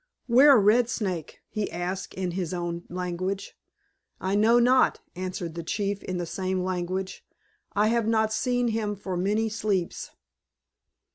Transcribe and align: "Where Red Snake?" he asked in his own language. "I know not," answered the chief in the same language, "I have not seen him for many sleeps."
"Where 0.25 0.57
Red 0.57 0.89
Snake?" 0.89 1.41
he 1.47 1.71
asked 1.71 2.15
in 2.15 2.31
his 2.31 2.55
own 2.55 2.85
language. 2.89 3.55
"I 4.19 4.33
know 4.33 4.57
not," 4.57 4.99
answered 5.15 5.53
the 5.53 5.61
chief 5.61 6.01
in 6.01 6.17
the 6.17 6.25
same 6.25 6.63
language, 6.63 7.23
"I 7.73 7.89
have 7.89 8.07
not 8.07 8.33
seen 8.33 8.69
him 8.69 8.95
for 8.95 9.15
many 9.15 9.47
sleeps." 9.47 10.09